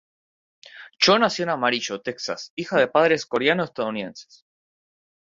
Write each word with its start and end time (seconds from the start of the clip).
Cho 0.97 1.19
nació 1.19 1.43
en 1.43 1.51
Amarillo, 1.51 2.01
Texas, 2.01 2.53
hija 2.55 2.79
de 2.79 2.87
padres 2.87 3.27
coreano-estadounidenses. 3.27 4.47